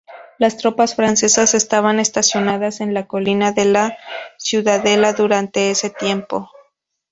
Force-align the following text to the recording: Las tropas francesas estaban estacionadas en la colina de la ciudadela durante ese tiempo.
Las 0.39 0.57
tropas 0.57 0.95
francesas 0.95 1.53
estaban 1.53 1.99
estacionadas 1.99 2.81
en 2.81 2.95
la 2.95 3.05
colina 3.05 3.51
de 3.51 3.65
la 3.65 3.99
ciudadela 4.39 5.13
durante 5.13 5.69
ese 5.69 5.91
tiempo. 5.91 6.49